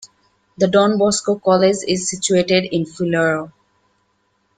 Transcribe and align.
The 0.57 0.67
Don 0.67 0.97
Bosco 0.97 1.35
College 1.37 1.83
is 1.87 2.09
situated 2.09 2.65
in 2.73 2.85
Fuiloro. 2.85 3.51